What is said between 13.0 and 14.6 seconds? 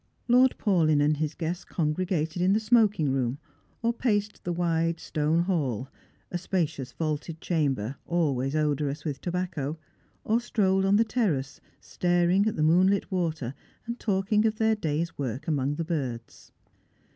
water, and talking of